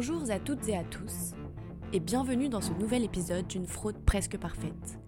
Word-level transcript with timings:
Bonjour 0.00 0.30
à 0.30 0.38
toutes 0.38 0.68
et 0.68 0.76
à 0.76 0.84
tous, 0.84 1.34
et 1.92 1.98
bienvenue 1.98 2.48
dans 2.48 2.60
ce 2.60 2.70
nouvel 2.70 3.02
épisode 3.02 3.48
d'une 3.48 3.66
fraude 3.66 3.98
presque 4.06 4.38
parfaite, 4.38 5.00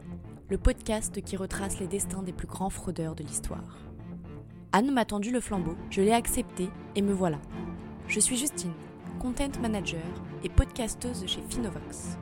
le 0.48 0.58
podcast 0.58 1.22
qui 1.22 1.36
retrace 1.36 1.78
les 1.78 1.86
destins 1.86 2.24
des 2.24 2.32
plus 2.32 2.48
grands 2.48 2.70
fraudeurs 2.70 3.14
de 3.14 3.22
l'histoire. 3.22 3.78
Anne 4.72 4.90
m'a 4.90 5.04
tendu 5.04 5.30
le 5.30 5.38
flambeau, 5.38 5.76
je 5.90 6.02
l'ai 6.02 6.10
accepté 6.10 6.70
et 6.96 7.02
me 7.02 7.12
voilà. 7.12 7.38
Je 8.08 8.18
suis 8.18 8.36
Justine, 8.36 8.72
content 9.20 9.52
manager 9.62 10.02
et 10.42 10.48
podcasteuse 10.48 11.24
chez 11.24 11.42
Finovox. 11.48 12.18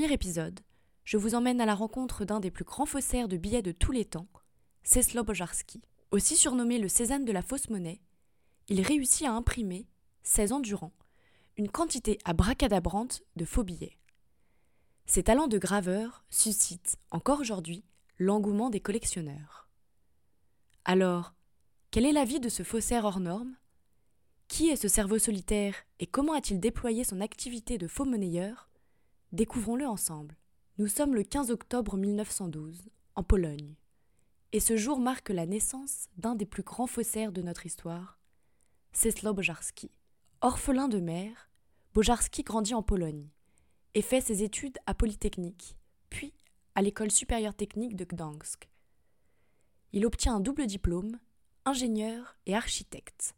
Premier 0.00 0.14
épisode, 0.14 0.60
je 1.04 1.18
vous 1.18 1.34
emmène 1.34 1.60
à 1.60 1.66
la 1.66 1.74
rencontre 1.74 2.24
d'un 2.24 2.40
des 2.40 2.50
plus 2.50 2.64
grands 2.64 2.86
faussaires 2.86 3.28
de 3.28 3.36
billets 3.36 3.60
de 3.60 3.70
tous 3.70 3.92
les 3.92 4.06
temps, 4.06 4.28
Ceslo 4.82 5.24
Bojarski. 5.24 5.82
Aussi 6.10 6.36
surnommé 6.36 6.78
le 6.78 6.88
Cézanne 6.88 7.26
de 7.26 7.32
la 7.32 7.42
fausse 7.42 7.68
monnaie, 7.68 8.00
il 8.68 8.80
réussit 8.80 9.26
à 9.26 9.32
imprimer, 9.32 9.86
16 10.22 10.52
ans 10.52 10.60
durant, 10.60 10.94
une 11.58 11.70
quantité 11.70 12.16
abracadabrante 12.24 13.20
de 13.36 13.44
faux 13.44 13.62
billets. 13.62 13.98
Ses 15.04 15.22
talents 15.22 15.48
de 15.48 15.58
graveur 15.58 16.24
suscitent, 16.30 16.96
encore 17.10 17.40
aujourd'hui, 17.40 17.84
l'engouement 18.18 18.70
des 18.70 18.80
collectionneurs. 18.80 19.68
Alors, 20.86 21.34
quel 21.90 22.06
est 22.06 22.12
l'avis 22.12 22.40
de 22.40 22.48
ce 22.48 22.62
faussaire 22.62 23.04
hors 23.04 23.20
norme? 23.20 23.54
Qui 24.48 24.70
est 24.70 24.76
ce 24.76 24.88
cerveau 24.88 25.18
solitaire 25.18 25.74
et 25.98 26.06
comment 26.06 26.32
a-t-il 26.32 26.58
déployé 26.58 27.04
son 27.04 27.20
activité 27.20 27.76
de 27.76 27.86
faux 27.86 28.06
monnayeur? 28.06 28.69
Découvrons-le 29.32 29.86
ensemble. 29.86 30.36
Nous 30.78 30.88
sommes 30.88 31.14
le 31.14 31.22
15 31.22 31.52
octobre 31.52 31.96
1912, 31.96 32.90
en 33.14 33.22
Pologne. 33.22 33.76
Et 34.50 34.58
ce 34.58 34.76
jour 34.76 34.98
marque 34.98 35.28
la 35.28 35.46
naissance 35.46 36.08
d'un 36.16 36.34
des 36.34 36.46
plus 36.46 36.64
grands 36.64 36.88
faussaires 36.88 37.30
de 37.30 37.40
notre 37.40 37.64
histoire, 37.64 38.18
Ceslo 38.92 39.32
Bojarski. 39.32 39.92
Orphelin 40.40 40.88
de 40.88 40.98
mère, 40.98 41.48
Bojarski 41.94 42.42
grandit 42.42 42.74
en 42.74 42.82
Pologne 42.82 43.28
et 43.94 44.02
fait 44.02 44.20
ses 44.20 44.42
études 44.42 44.78
à 44.86 44.94
Polytechnique, 44.94 45.76
puis 46.08 46.34
à 46.74 46.82
l'école 46.82 47.12
supérieure 47.12 47.54
technique 47.54 47.94
de 47.94 48.04
Gdansk. 48.04 48.68
Il 49.92 50.06
obtient 50.06 50.34
un 50.34 50.40
double 50.40 50.66
diplôme, 50.66 51.20
ingénieur 51.64 52.36
et 52.46 52.56
architecte. 52.56 53.36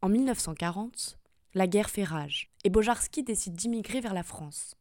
En 0.00 0.08
1940, 0.08 1.18
la 1.52 1.66
guerre 1.66 1.90
fait 1.90 2.04
rage 2.04 2.50
et 2.64 2.70
Bojarski 2.70 3.22
décide 3.22 3.56
d'immigrer 3.56 4.00
vers 4.00 4.14
la 4.14 4.22
France 4.22 4.74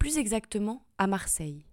plus 0.00 0.16
exactement 0.16 0.82
à 0.96 1.06
Marseille. 1.06 1.66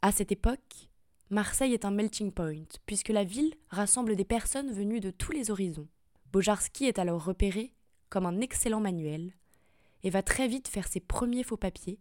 À 0.00 0.12
cette 0.12 0.30
époque, 0.30 0.88
Marseille 1.28 1.74
est 1.74 1.84
un 1.84 1.90
melting 1.90 2.30
point, 2.30 2.62
puisque 2.86 3.08
la 3.08 3.24
ville 3.24 3.52
rassemble 3.68 4.14
des 4.14 4.24
personnes 4.24 4.72
venues 4.72 5.00
de 5.00 5.10
tous 5.10 5.32
les 5.32 5.50
horizons. 5.50 5.88
Bojarski 6.32 6.84
est 6.84 7.00
alors 7.00 7.24
repéré 7.24 7.74
comme 8.10 8.26
un 8.26 8.40
excellent 8.40 8.78
manuel 8.78 9.34
et 10.04 10.10
va 10.10 10.22
très 10.22 10.46
vite 10.46 10.68
faire 10.68 10.86
ses 10.86 11.00
premiers 11.00 11.42
faux 11.42 11.56
papiers 11.56 11.98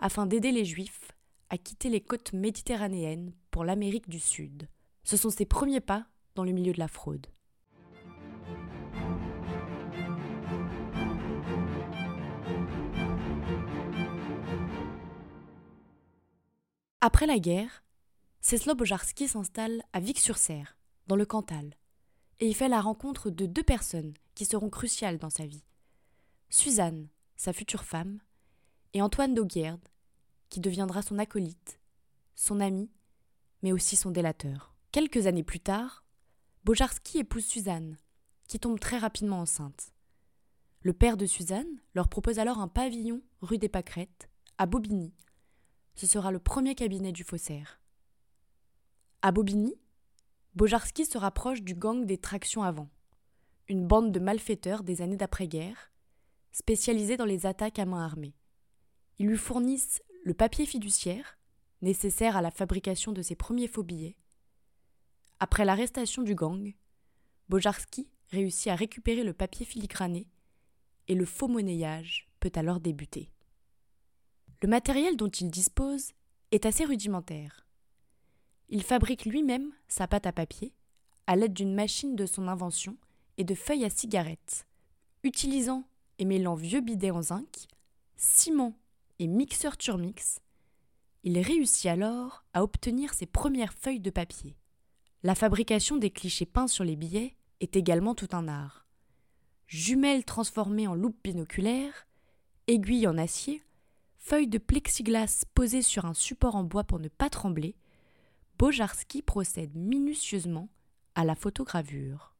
afin 0.00 0.26
d'aider 0.26 0.50
les 0.50 0.64
Juifs 0.64 1.12
à 1.50 1.56
quitter 1.56 1.88
les 1.88 2.00
côtes 2.00 2.32
méditerranéennes 2.32 3.32
pour 3.52 3.64
l'Amérique 3.64 4.08
du 4.08 4.18
Sud. 4.18 4.68
Ce 5.04 5.16
sont 5.16 5.30
ses 5.30 5.46
premiers 5.46 5.80
pas 5.80 6.04
dans 6.34 6.42
le 6.42 6.50
milieu 6.50 6.72
de 6.72 6.80
la 6.80 6.88
fraude. 6.88 7.28
Après 17.06 17.26
la 17.26 17.38
guerre, 17.38 17.84
Ceslo 18.40 18.74
Bojarski 18.74 19.28
s'installe 19.28 19.82
à 19.92 20.00
Vic-sur-Serre, 20.00 20.78
dans 21.06 21.16
le 21.16 21.26
Cantal, 21.26 21.76
et 22.40 22.48
il 22.48 22.54
fait 22.54 22.70
la 22.70 22.80
rencontre 22.80 23.28
de 23.28 23.44
deux 23.44 23.62
personnes 23.62 24.14
qui 24.34 24.46
seront 24.46 24.70
cruciales 24.70 25.18
dans 25.18 25.28
sa 25.28 25.44
vie. 25.44 25.66
Suzanne, 26.48 27.08
sa 27.36 27.52
future 27.52 27.84
femme, 27.84 28.20
et 28.94 29.02
Antoine 29.02 29.34
d'Auguerde, 29.34 29.86
qui 30.48 30.60
deviendra 30.60 31.02
son 31.02 31.18
acolyte, 31.18 31.78
son 32.34 32.58
ami, 32.58 32.90
mais 33.62 33.72
aussi 33.72 33.96
son 33.96 34.10
délateur. 34.10 34.74
Quelques 34.90 35.26
années 35.26 35.44
plus 35.44 35.60
tard, 35.60 36.06
Bojarski 36.64 37.18
épouse 37.18 37.44
Suzanne, 37.44 37.98
qui 38.48 38.58
tombe 38.58 38.80
très 38.80 38.96
rapidement 38.96 39.40
enceinte. 39.40 39.92
Le 40.80 40.94
père 40.94 41.18
de 41.18 41.26
Suzanne 41.26 41.82
leur 41.94 42.08
propose 42.08 42.38
alors 42.38 42.60
un 42.60 42.68
pavillon 42.68 43.20
rue 43.42 43.58
des 43.58 43.68
Pâquerettes, 43.68 44.30
à 44.56 44.64
Bobigny, 44.64 45.12
ce 45.94 46.06
sera 46.06 46.30
le 46.30 46.38
premier 46.38 46.74
cabinet 46.74 47.12
du 47.12 47.24
faussaire. 47.24 47.80
À 49.22 49.32
Bobigny, 49.32 49.74
Bojarski 50.54 51.04
se 51.04 51.18
rapproche 51.18 51.62
du 51.62 51.74
gang 51.74 52.04
des 52.04 52.18
tractions 52.18 52.62
avant, 52.62 52.88
une 53.68 53.86
bande 53.86 54.12
de 54.12 54.20
malfaiteurs 54.20 54.84
des 54.84 55.02
années 55.02 55.16
d'après-guerre, 55.16 55.92
spécialisés 56.52 57.16
dans 57.16 57.24
les 57.24 57.46
attaques 57.46 57.78
à 57.78 57.86
main 57.86 58.04
armée. 58.04 58.36
Ils 59.18 59.26
lui 59.26 59.36
fournissent 59.36 60.02
le 60.24 60.34
papier 60.34 60.66
fiduciaire, 60.66 61.38
nécessaire 61.82 62.36
à 62.36 62.42
la 62.42 62.50
fabrication 62.50 63.12
de 63.12 63.22
ses 63.22 63.34
premiers 63.34 63.68
faux 63.68 63.82
billets. 63.82 64.16
Après 65.40 65.64
l'arrestation 65.64 66.22
du 66.22 66.34
gang, 66.34 66.74
Bojarski 67.48 68.08
réussit 68.30 68.68
à 68.68 68.74
récupérer 68.74 69.24
le 69.24 69.34
papier 69.34 69.66
filigrané 69.66 70.28
et 71.08 71.14
le 71.14 71.24
faux 71.24 71.48
monnayage 71.48 72.28
peut 72.40 72.52
alors 72.54 72.80
débuter. 72.80 73.33
Le 74.62 74.68
matériel 74.68 75.16
dont 75.16 75.28
il 75.28 75.50
dispose 75.50 76.12
est 76.50 76.66
assez 76.66 76.84
rudimentaire. 76.84 77.66
Il 78.68 78.82
fabrique 78.82 79.24
lui-même 79.24 79.72
sa 79.88 80.06
pâte 80.06 80.26
à 80.26 80.32
papier 80.32 80.74
à 81.26 81.36
l'aide 81.36 81.54
d'une 81.54 81.74
machine 81.74 82.16
de 82.16 82.26
son 82.26 82.48
invention 82.48 82.96
et 83.38 83.44
de 83.44 83.54
feuilles 83.54 83.84
à 83.84 83.90
cigarettes, 83.90 84.66
utilisant 85.22 85.84
et 86.18 86.24
mêlant 86.24 86.54
vieux 86.54 86.80
bidets 86.80 87.10
en 87.10 87.22
zinc, 87.22 87.66
ciment 88.16 88.76
et 89.18 89.26
mixeur 89.26 89.76
turmix. 89.76 90.40
Il 91.22 91.38
réussit 91.38 91.86
alors 91.86 92.44
à 92.52 92.62
obtenir 92.62 93.14
ses 93.14 93.26
premières 93.26 93.72
feuilles 93.72 94.00
de 94.00 94.10
papier. 94.10 94.56
La 95.22 95.34
fabrication 95.34 95.96
des 95.96 96.10
clichés 96.10 96.46
peints 96.46 96.68
sur 96.68 96.84
les 96.84 96.96
billets 96.96 97.36
est 97.60 97.76
également 97.76 98.14
tout 98.14 98.28
un 98.32 98.46
art. 98.46 98.86
Jumelles 99.66 100.24
transformées 100.24 100.86
en 100.86 100.94
loupe 100.94 101.16
binoculaire, 101.24 102.06
aiguilles 102.66 103.06
en 103.06 103.16
acier, 103.16 103.62
feuille 104.24 104.48
de 104.48 104.56
plexiglas 104.56 105.44
posée 105.54 105.82
sur 105.82 106.06
un 106.06 106.14
support 106.14 106.56
en 106.56 106.64
bois 106.64 106.84
pour 106.84 106.98
ne 106.98 107.08
pas 107.08 107.28
trembler, 107.28 107.76
Bojarski 108.58 109.20
procède 109.20 109.76
minutieusement 109.76 110.70
à 111.14 111.26
la 111.26 111.34
photogravure. 111.34 112.34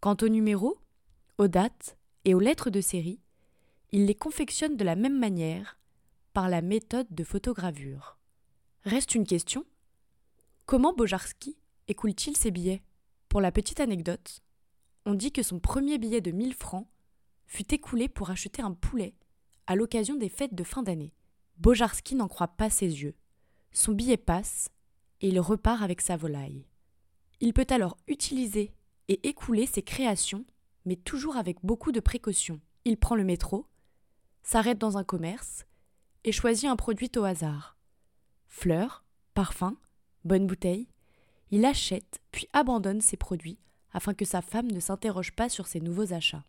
Quant 0.00 0.16
aux 0.22 0.28
numéros, 0.28 0.78
aux 1.36 1.46
dates 1.46 1.98
et 2.24 2.32
aux 2.32 2.40
lettres 2.40 2.70
de 2.70 2.80
série, 2.80 3.20
il 3.92 4.06
les 4.06 4.14
confectionne 4.14 4.78
de 4.78 4.84
la 4.84 4.96
même 4.96 5.18
manière, 5.18 5.78
par 6.32 6.48
la 6.48 6.62
méthode 6.62 7.06
de 7.10 7.22
photogravure. 7.22 8.18
Reste 8.84 9.14
une 9.14 9.26
question 9.26 9.66
comment 10.64 10.94
Bojarski 10.94 11.58
écoule-t-il 11.86 12.34
ses 12.34 12.50
billets? 12.50 12.82
Pour 13.28 13.42
la 13.42 13.52
petite 13.52 13.80
anecdote, 13.80 14.40
on 15.04 15.12
dit 15.12 15.32
que 15.32 15.42
son 15.42 15.60
premier 15.60 15.98
billet 15.98 16.22
de 16.22 16.30
1000 16.30 16.54
francs 16.54 16.88
fut 17.46 17.74
écoulé 17.74 18.08
pour 18.08 18.30
acheter 18.30 18.62
un 18.62 18.72
poulet 18.72 19.14
à 19.66 19.76
l'occasion 19.76 20.16
des 20.16 20.28
fêtes 20.28 20.54
de 20.54 20.64
fin 20.64 20.82
d'année. 20.82 21.14
Bojarski 21.58 22.14
n'en 22.14 22.28
croit 22.28 22.48
pas 22.48 22.70
ses 22.70 23.02
yeux. 23.02 23.14
Son 23.72 23.92
billet 23.92 24.16
passe 24.16 24.70
et 25.20 25.28
il 25.28 25.40
repart 25.40 25.82
avec 25.82 26.00
sa 26.00 26.16
volaille. 26.16 26.66
Il 27.40 27.52
peut 27.52 27.66
alors 27.70 27.96
utiliser 28.06 28.72
et 29.08 29.28
écouler 29.28 29.66
ses 29.66 29.82
créations, 29.82 30.44
mais 30.84 30.96
toujours 30.96 31.36
avec 31.36 31.58
beaucoup 31.62 31.92
de 31.92 32.00
précautions. 32.00 32.60
Il 32.84 32.96
prend 32.96 33.14
le 33.14 33.24
métro, 33.24 33.66
s'arrête 34.42 34.78
dans 34.78 34.98
un 34.98 35.04
commerce 35.04 35.64
et 36.24 36.32
choisit 36.32 36.68
un 36.68 36.76
produit 36.76 37.10
au 37.16 37.24
hasard. 37.24 37.76
Fleurs, 38.46 39.04
parfums, 39.34 39.76
bonne 40.24 40.46
bouteille. 40.46 40.88
Il 41.50 41.64
achète 41.64 42.20
puis 42.30 42.48
abandonne 42.52 43.00
ses 43.00 43.16
produits 43.16 43.58
afin 43.92 44.14
que 44.14 44.24
sa 44.24 44.42
femme 44.42 44.70
ne 44.70 44.80
s'interroge 44.80 45.32
pas 45.32 45.48
sur 45.48 45.66
ses 45.66 45.80
nouveaux 45.80 46.12
achats. 46.12 46.44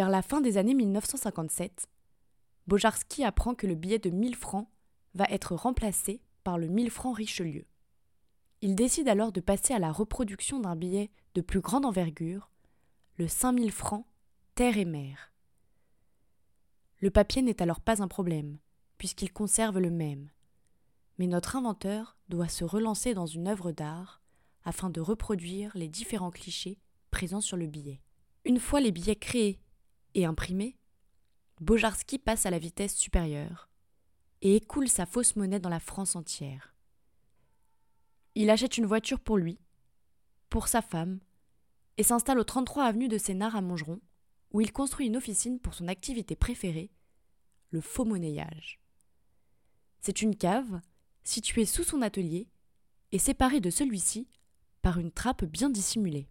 Vers 0.00 0.08
la 0.08 0.22
fin 0.22 0.40
des 0.40 0.56
années 0.56 0.72
1957, 0.72 1.86
Bojarski 2.66 3.22
apprend 3.22 3.54
que 3.54 3.66
le 3.66 3.74
billet 3.74 3.98
de 3.98 4.08
1000 4.08 4.34
francs 4.34 4.66
va 5.12 5.26
être 5.26 5.54
remplacé 5.54 6.22
par 6.42 6.56
le 6.56 6.68
1000 6.68 6.88
francs 6.88 7.14
Richelieu. 7.14 7.66
Il 8.62 8.74
décide 8.74 9.10
alors 9.10 9.30
de 9.30 9.42
passer 9.42 9.74
à 9.74 9.78
la 9.78 9.92
reproduction 9.92 10.58
d'un 10.58 10.74
billet 10.74 11.10
de 11.34 11.42
plus 11.42 11.60
grande 11.60 11.84
envergure, 11.84 12.50
le 13.16 13.28
5000 13.28 13.70
francs 13.70 14.06
Terre 14.54 14.78
et 14.78 14.86
Mer. 14.86 15.34
Le 17.00 17.10
papier 17.10 17.42
n'est 17.42 17.60
alors 17.60 17.82
pas 17.82 18.02
un 18.02 18.08
problème, 18.08 18.56
puisqu'il 18.96 19.30
conserve 19.30 19.80
le 19.80 19.90
même. 19.90 20.30
Mais 21.18 21.26
notre 21.26 21.56
inventeur 21.56 22.16
doit 22.30 22.48
se 22.48 22.64
relancer 22.64 23.12
dans 23.12 23.26
une 23.26 23.48
œuvre 23.48 23.70
d'art 23.70 24.22
afin 24.64 24.88
de 24.88 25.02
reproduire 25.02 25.72
les 25.74 25.88
différents 25.88 26.30
clichés 26.30 26.78
présents 27.10 27.42
sur 27.42 27.58
le 27.58 27.66
billet. 27.66 28.00
Une 28.46 28.60
fois 28.60 28.80
les 28.80 28.92
billets 28.92 29.14
créés 29.14 29.60
et 30.14 30.24
imprimés, 30.24 30.76
Bojarski 31.60 32.18
passe 32.18 32.46
à 32.46 32.50
la 32.50 32.58
vitesse 32.58 32.96
supérieure 32.96 33.68
et 34.42 34.56
écoule 34.56 34.88
sa 34.88 35.06
fausse 35.06 35.36
monnaie 35.36 35.60
dans 35.60 35.68
la 35.68 35.80
France 35.80 36.16
entière. 36.16 36.74
Il 38.34 38.48
achète 38.48 38.78
une 38.78 38.86
voiture 38.86 39.20
pour 39.20 39.36
lui, 39.36 39.58
pour 40.48 40.68
sa 40.68 40.82
femme, 40.82 41.20
et 41.96 42.02
s'installe 42.02 42.38
au 42.38 42.44
33 42.44 42.84
avenue 42.84 43.08
de 43.08 43.18
Sénart 43.18 43.56
à 43.56 43.60
Montgeron, 43.60 44.00
où 44.52 44.60
il 44.60 44.72
construit 44.72 45.06
une 45.06 45.16
officine 45.16 45.60
pour 45.60 45.74
son 45.74 45.88
activité 45.88 46.34
préférée, 46.34 46.90
le 47.70 47.80
faux 47.80 48.04
monnayage. 48.04 48.80
C'est 50.00 50.22
une 50.22 50.36
cave 50.36 50.80
située 51.24 51.66
sous 51.66 51.84
son 51.84 52.00
atelier 52.00 52.48
et 53.12 53.18
séparée 53.18 53.60
de 53.60 53.70
celui-ci 53.70 54.28
par 54.82 54.98
une 54.98 55.12
trappe 55.12 55.44
bien 55.44 55.68
dissimulée. 55.68 56.28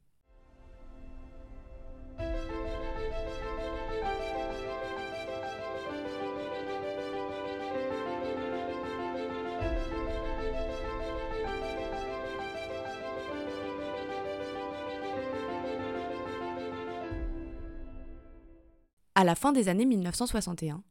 À 19.19 19.25
la 19.25 19.35
fin 19.35 19.51
des 19.51 19.67
années 19.67 19.85
1961, 19.85 20.81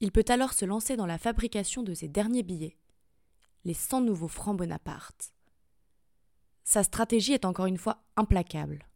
il 0.00 0.12
peut 0.12 0.24
alors 0.28 0.54
se 0.54 0.64
lancer 0.64 0.96
dans 0.96 1.04
la 1.04 1.18
fabrication 1.18 1.82
de 1.82 1.92
ses 1.92 2.08
derniers 2.08 2.42
billets, 2.42 2.78
les 3.66 3.74
100 3.74 4.00
nouveaux 4.00 4.28
francs 4.28 4.56
Bonaparte. 4.56 5.34
Sa 6.62 6.82
stratégie 6.82 7.34
est 7.34 7.44
encore 7.44 7.66
une 7.66 7.76
fois 7.76 8.02
implacable. 8.16 8.88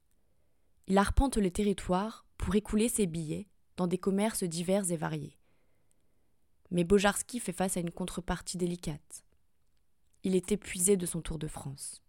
Il 0.87 0.97
arpente 0.97 1.37
les 1.37 1.51
territoires 1.51 2.25
pour 2.39 2.55
écouler 2.55 2.89
ses 2.89 3.07
billets 3.07 3.51
dans 3.77 3.87
des 3.87 3.99
commerces 3.99 4.45
divers 4.45 4.91
et 4.91 4.97
variés. 4.97 5.39
Mais 6.71 6.85
Bojarski 6.85 7.41
fait 7.41 7.53
face 7.53 7.77
à 7.77 7.81
une 7.81 7.91
contrepartie 7.91 8.57
délicate. 8.57 9.25
Il 10.23 10.35
est 10.35 10.53
épuisé 10.53 10.97
de 10.97 11.05
son 11.05 11.21
tour 11.21 11.39
de 11.39 11.49
France. 11.49 12.03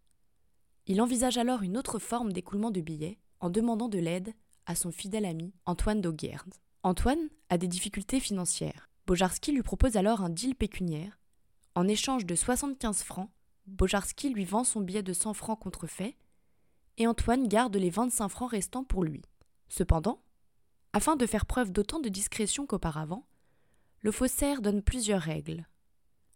Il 0.85 1.01
envisage 1.01 1.37
alors 1.37 1.63
une 1.63 1.77
autre 1.77 1.99
forme 1.99 2.31
d'écoulement 2.31 2.71
de 2.71 2.79
billets 2.79 3.19
en 3.41 3.49
demandant 3.49 3.89
de 3.89 3.99
l'aide 3.99 4.33
à 4.69 4.75
son 4.75 4.91
fidèle 4.91 5.25
ami 5.25 5.51
Antoine 5.65 5.99
d'Auguerde. 5.99 6.53
Antoine 6.83 7.29
a 7.49 7.57
des 7.57 7.67
difficultés 7.67 8.19
financières. 8.19 8.87
Bojarski 9.07 9.51
lui 9.51 9.63
propose 9.63 9.97
alors 9.97 10.21
un 10.21 10.29
deal 10.29 10.53
pécuniaire. 10.53 11.19
En 11.73 11.87
échange 11.87 12.23
de 12.23 12.35
75 12.35 13.01
francs, 13.01 13.31
Bojarski 13.65 14.29
lui 14.29 14.45
vend 14.45 14.63
son 14.63 14.81
billet 14.81 15.01
de 15.01 15.11
100 15.11 15.33
francs 15.33 15.59
contrefait 15.59 16.15
et 16.97 17.07
Antoine 17.07 17.47
garde 17.47 17.75
les 17.77 17.89
25 17.89 18.29
francs 18.29 18.51
restants 18.51 18.83
pour 18.83 19.03
lui. 19.03 19.23
Cependant, 19.69 20.21
afin 20.93 21.15
de 21.15 21.25
faire 21.25 21.47
preuve 21.47 21.71
d'autant 21.71 21.99
de 21.99 22.09
discrétion 22.09 22.67
qu'auparavant, 22.67 23.25
le 24.01 24.11
faussaire 24.11 24.61
donne 24.61 24.83
plusieurs 24.83 25.21
règles. 25.21 25.67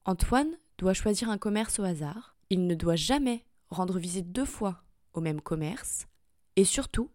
Antoine 0.06 0.58
doit 0.80 0.96
choisir 0.96 1.30
un 1.30 1.38
commerce 1.38 1.78
au 1.78 1.84
hasard, 1.84 2.36
il 2.50 2.66
ne 2.66 2.74
doit 2.74 2.96
jamais 2.96 3.46
rendre 3.70 4.00
visite 4.00 4.32
deux 4.32 4.46
fois 4.46 4.84
au 5.14 5.22
même 5.22 5.40
commerce, 5.40 6.08
et 6.56 6.66
surtout, 6.66 7.12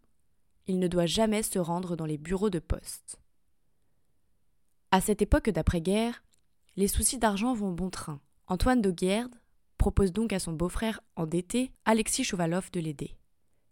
il 0.69 0.77
ne 0.77 0.87
doit 0.87 1.07
jamais 1.07 1.41
se 1.41 1.57
rendre 1.57 1.95
dans 1.95 2.05
les 2.05 2.19
bureaux 2.19 2.51
de 2.51 2.59
poste. 2.59 3.19
À 4.91 5.01
cette 5.01 5.23
époque 5.23 5.49
d'après-guerre, 5.49 6.23
les 6.75 6.87
soucis 6.87 7.17
d'argent 7.17 7.55
vont 7.55 7.71
bon 7.71 7.89
train. 7.89 8.21
Antoine 8.45 8.79
de 8.79 8.91
Guerde 8.91 9.33
propose 9.79 10.13
donc 10.13 10.31
à 10.31 10.37
son 10.37 10.53
beau-frère 10.53 11.01
endetté, 11.15 11.71
Alexis 11.85 12.23
Chouvalov, 12.23 12.69
de 12.71 12.79
l'aider. 12.79 13.17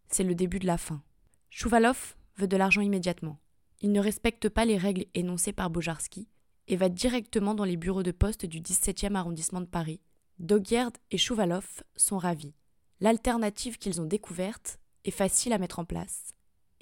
C'est 0.10 0.24
le 0.24 0.34
début 0.34 0.58
de 0.58 0.66
la 0.66 0.80
fin. 0.80 1.04
Chouvalov 1.52 2.16
veut 2.38 2.48
de 2.48 2.58
l'argent 2.58 2.82
immédiatement. 2.82 3.40
Il 3.82 3.92
ne 3.92 4.00
respecte 4.00 4.50
pas 4.50 4.66
les 4.66 4.78
règles 4.78 5.06
énoncées 5.14 5.54
par 5.54 5.70
Bojarski 5.70 6.28
et 6.68 6.78
va 6.78 6.90
directement 6.90 7.54
dans 7.54 7.64
les 7.64 7.78
bureaux 7.78 8.04
de 8.04 8.12
poste 8.12 8.48
du 8.48 8.60
17e 8.60 9.14
arrondissement 9.14 9.62
de 9.62 9.68
Paris. 9.68 10.02
Doguerd 10.40 10.98
et 11.12 11.20
Chouvalov 11.20 11.84
sont 11.96 12.18
ravis. 12.18 12.56
L'alternative 13.02 13.78
qu'ils 13.78 14.02
ont 14.02 14.06
découverte 14.06 14.80
est 15.06 15.12
facile 15.12 15.54
à 15.54 15.60
mettre 15.60 15.78
en 15.78 15.86
place 15.86 16.34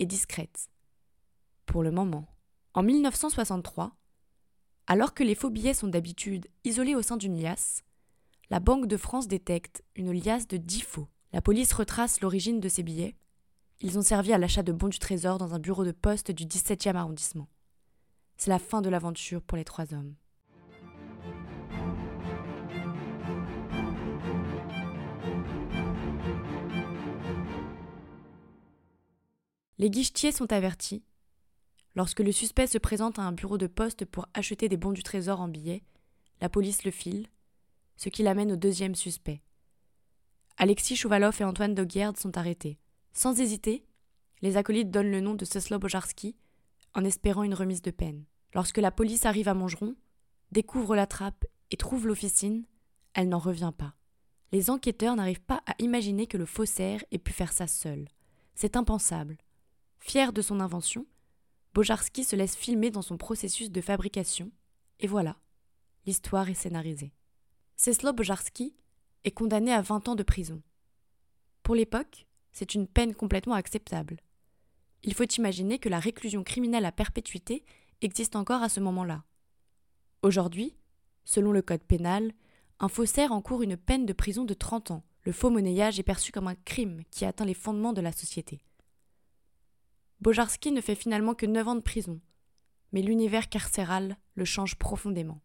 discrète. 0.03 0.69
Pour 1.65 1.81
le 1.81 1.91
moment. 1.91 2.27
En 2.73 2.83
1963, 2.83 3.95
alors 4.87 5.13
que 5.13 5.23
les 5.23 5.35
faux 5.35 5.49
billets 5.49 5.73
sont 5.73 5.87
d'habitude 5.87 6.47
isolés 6.65 6.95
au 6.95 7.01
sein 7.01 7.15
d'une 7.15 7.41
liasse, 7.41 7.85
la 8.49 8.59
Banque 8.59 8.87
de 8.87 8.97
France 8.97 9.27
détecte 9.27 9.83
une 9.95 10.11
liasse 10.11 10.47
de 10.47 10.57
dix 10.57 10.81
faux. 10.81 11.07
La 11.31 11.41
police 11.41 11.71
retrace 11.73 12.21
l'origine 12.21 12.59
de 12.59 12.69
ces 12.69 12.83
billets. 12.83 13.15
Ils 13.81 13.97
ont 13.97 14.03
servi 14.03 14.33
à 14.33 14.37
l'achat 14.37 14.63
de 14.63 14.71
bons 14.71 14.89
du 14.89 14.99
trésor 14.99 15.37
dans 15.37 15.53
un 15.53 15.59
bureau 15.59 15.85
de 15.85 15.91
poste 15.91 16.31
du 16.31 16.45
17e 16.45 16.95
arrondissement. 16.95 17.47
C'est 18.37 18.51
la 18.51 18.59
fin 18.59 18.81
de 18.81 18.89
l'aventure 18.89 19.41
pour 19.41 19.57
les 19.57 19.65
trois 19.65 19.93
hommes. 19.93 20.15
Les 29.77 29.89
guichetiers 29.89 30.31
sont 30.31 30.53
avertis. 30.53 31.03
Lorsque 31.95 32.21
le 32.21 32.31
suspect 32.31 32.67
se 32.67 32.77
présente 32.77 33.19
à 33.19 33.23
un 33.23 33.33
bureau 33.33 33.57
de 33.57 33.67
poste 33.67 34.05
pour 34.05 34.27
acheter 34.33 34.69
des 34.69 34.77
bons 34.77 34.93
du 34.93 35.03
trésor 35.03 35.41
en 35.41 35.49
billets, 35.49 35.83
la 36.39 36.49
police 36.49 36.85
le 36.85 36.91
file, 36.91 37.27
ce 37.97 38.09
qui 38.09 38.23
l'amène 38.23 38.53
au 38.53 38.55
deuxième 38.55 38.95
suspect. 38.95 39.41
Alexis 40.57 40.95
Chouvalov 40.95 41.35
et 41.41 41.43
Antoine 41.43 41.75
Doguerd 41.75 42.17
sont 42.17 42.37
arrêtés. 42.37 42.77
Sans 43.13 43.39
hésiter, 43.39 43.85
les 44.41 44.55
acolytes 44.55 44.91
donnent 44.91 45.11
le 45.11 45.21
nom 45.21 45.33
de 45.35 45.43
Ceslo 45.43 45.79
Bojarski 45.79 46.35
en 46.93 47.03
espérant 47.03 47.43
une 47.43 47.53
remise 47.53 47.81
de 47.81 47.91
peine. 47.91 48.25
Lorsque 48.53 48.77
la 48.77 48.91
police 48.91 49.25
arrive 49.25 49.49
à 49.49 49.53
Montgeron, 49.53 49.95
découvre 50.51 50.95
la 50.95 51.07
trappe 51.07 51.45
et 51.71 51.77
trouve 51.77 52.07
l'officine, 52.07 52.65
elle 53.13 53.27
n'en 53.27 53.39
revient 53.39 53.73
pas. 53.77 53.95
Les 54.53 54.69
enquêteurs 54.69 55.17
n'arrivent 55.17 55.41
pas 55.41 55.61
à 55.65 55.75
imaginer 55.79 56.27
que 56.27 56.37
le 56.37 56.45
faussaire 56.45 57.03
ait 57.11 57.17
pu 57.17 57.33
faire 57.33 57.51
ça 57.51 57.67
seul. 57.67 58.07
C'est 58.53 58.77
impensable. 58.77 59.37
Fier 60.07 60.31
de 60.31 60.43
son 60.43 60.59
invention, 60.59 61.07
Bojarski 61.73 62.23
se 62.23 62.35
laisse 62.35 62.55
filmer 62.55 62.91
dans 62.91 63.01
son 63.01 63.17
processus 63.17 63.71
de 63.71 63.81
fabrication, 63.81 64.51
et 64.99 65.07
voilà, 65.07 65.35
l'histoire 66.05 66.47
est 66.47 66.53
scénarisée. 66.53 67.11
Ceslo 67.75 68.13
Bojarski 68.13 68.75
est 69.23 69.31
condamné 69.31 69.73
à 69.73 69.81
20 69.81 70.09
ans 70.09 70.15
de 70.15 70.21
prison. 70.21 70.61
Pour 71.63 71.73
l'époque, 71.73 72.27
c'est 72.51 72.75
une 72.75 72.85
peine 72.85 73.15
complètement 73.15 73.55
acceptable. 73.55 74.19
Il 75.01 75.15
faut 75.15 75.23
imaginer 75.23 75.79
que 75.79 75.89
la 75.89 75.99
réclusion 75.99 76.43
criminelle 76.43 76.85
à 76.85 76.91
perpétuité 76.91 77.65
existe 78.01 78.35
encore 78.35 78.61
à 78.61 78.69
ce 78.69 78.81
moment-là. 78.81 79.23
Aujourd'hui, 80.21 80.77
selon 81.23 81.51
le 81.51 81.63
code 81.63 81.83
pénal, 81.83 82.31
un 82.79 82.89
faussaire 82.89 83.31
encourt 83.31 83.63
une 83.63 83.75
peine 83.75 84.05
de 84.05 84.13
prison 84.13 84.45
de 84.45 84.53
30 84.53 84.91
ans. 84.91 85.03
Le 85.23 85.31
faux 85.31 85.49
monnayage 85.49 85.99
est 85.99 86.03
perçu 86.03 86.31
comme 86.31 86.47
un 86.47 86.53
crime 86.53 87.01
qui 87.09 87.25
atteint 87.25 87.45
les 87.45 87.55
fondements 87.55 87.93
de 87.93 88.01
la 88.01 88.11
société. 88.11 88.61
Bojarski 90.25 90.71
ne 90.71 90.81
fait 90.81 90.95
finalement 90.95 91.35
que 91.35 91.45
9 91.45 91.67
ans 91.67 91.75
de 91.75 91.81
prison, 91.81 92.19
mais 92.91 93.03
l'univers 93.03 93.47
carcéral 93.47 94.17
le 94.33 94.43
change 94.43 94.73
profondément. 94.75 95.39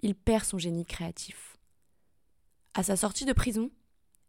Il 0.00 0.14
perd 0.14 0.46
son 0.46 0.56
génie 0.56 0.86
créatif. 0.86 1.58
À 2.72 2.82
sa 2.82 2.96
sortie 2.96 3.26
de 3.26 3.34
prison, 3.34 3.70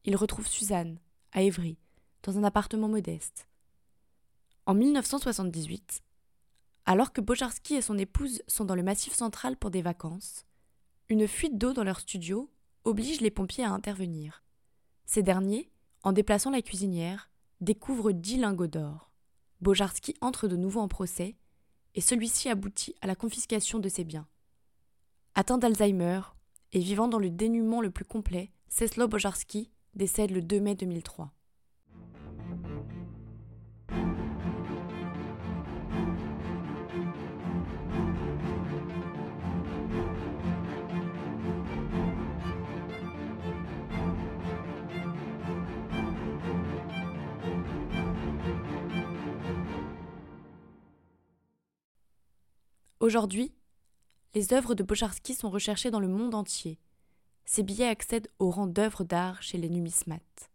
il 0.04 0.18
retrouve 0.18 0.48
Suzanne, 0.48 1.00
à 1.32 1.44
Évry, 1.44 1.78
dans 2.24 2.38
un 2.38 2.44
appartement 2.44 2.90
modeste. 2.90 3.48
En 4.66 4.74
1978, 4.74 6.04
alors 6.86 7.14
que 7.14 7.22
Bojarski 7.22 7.75
et 7.75 7.82
son 7.82 7.98
épouse 7.98 8.42
sont 8.50 8.66
dans 8.66 8.75
le 8.75 8.84
massif 8.84 9.14
central 9.14 9.56
pour 9.56 9.72
des 9.72 9.82
vacances, 9.82 10.46
une 11.08 11.25
fuite 11.25 11.58
d'eau 11.58 11.72
dans 11.72 11.86
leur 11.86 12.02
studio 12.02 12.52
oblige 12.84 13.22
les 13.22 13.32
pompiers 13.32 13.64
à 13.64 13.72
intervenir. 13.72 14.44
Ces 15.06 15.24
derniers, 15.24 15.72
en 16.04 16.12
déplaçant 16.12 16.52
la 16.52 16.62
cuisinière, 16.62 17.30
découvrent 17.62 18.12
dix 18.12 18.36
lingots 18.36 18.68
d'or. 18.68 19.14
Bojarski 19.65 20.13
entre 20.22 20.48
de 20.48 20.55
nouveau 20.55 20.79
en 20.79 20.88
procès 20.88 21.38
et 21.95 22.01
celui-ci 22.01 22.50
aboutit 22.50 22.93
à 23.01 23.07
la 23.07 23.15
confiscation 23.15 23.79
de 23.79 23.89
ses 23.89 24.03
biens. 24.03 24.27
Atteint 25.34 25.57
d'Alzheimer 25.57 26.22
et 26.72 26.79
vivant 26.79 27.07
dans 27.07 27.17
le 27.17 27.31
dénuement 27.31 27.81
le 27.81 27.89
plus 27.89 28.05
complet, 28.05 28.51
Ceslo 28.69 29.07
Bojarski 29.07 29.72
décède 29.95 30.29
le 30.29 30.43
2 30.43 30.60
mai 30.60 30.75
2003. 30.75 31.34
Aujourd'hui, 53.05 53.53
les 54.33 54.51
œuvres 54.51 54.74
de 54.74 54.81
Bojarski 54.81 55.35
sont 55.35 55.51
recherchées 55.51 55.91
dans 55.91 56.00
le 56.00 56.07
monde 56.07 56.33
entier. 56.33 56.79
Ces 57.45 57.62
billets 57.62 57.88
accèdent 57.88 58.31
au 58.39 58.50
rang 58.50 58.65
d'œuvres 58.65 59.03
d'art 59.03 59.43
chez 59.43 59.59
les 59.59 59.69
numismates. 59.69 60.50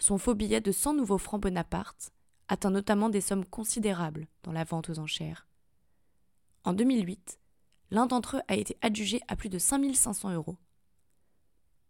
Son 0.00 0.18
faux 0.18 0.34
billet 0.34 0.60
de 0.60 0.72
100 0.72 0.94
nouveaux 0.94 1.18
francs 1.18 1.40
Bonaparte 1.40 2.10
atteint 2.48 2.72
notamment 2.72 3.10
des 3.10 3.20
sommes 3.20 3.44
considérables 3.44 4.26
dans 4.42 4.50
la 4.50 4.64
vente 4.64 4.90
aux 4.90 4.98
enchères. 4.98 5.46
En 6.64 6.72
2008, 6.72 7.38
l'un 7.92 8.06
d'entre 8.06 8.38
eux 8.38 8.42
a 8.48 8.56
été 8.56 8.76
adjugé 8.82 9.20
à 9.28 9.36
plus 9.36 9.48
de 9.48 9.60
5500 9.60 10.32
euros. 10.32 10.56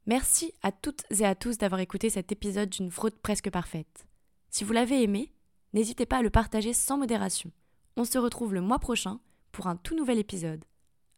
Merci 0.05 0.53
à 0.61 0.71
toutes 0.71 1.05
et 1.19 1.25
à 1.25 1.35
tous 1.35 1.57
d'avoir 1.57 1.81
écouté 1.81 2.11
cet 2.11 2.31
épisode 2.31 2.69
d'une 2.69 2.91
fraude 2.91 3.17
presque 3.23 3.51
parfaite. 3.51 4.07
Si 4.51 4.65
vous 4.65 4.75
l'avez 4.75 5.03
aimé, 5.03 5.33
n'hésitez 5.73 6.05
pas 6.05 6.19
à 6.19 6.23
le 6.23 6.29
partager 6.29 6.75
sans 6.75 6.99
modération. 6.99 7.51
On 7.97 8.05
se 8.05 8.19
retrouve 8.19 8.53
le 8.53 8.61
mois 8.61 8.81
prochain 8.81 9.19
pour 9.59 9.67
un 9.67 9.75
tout 9.75 9.97
nouvel 9.97 10.19
épisode. 10.21 10.65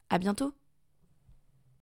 À 0.09 0.18
bientôt! 0.18 0.54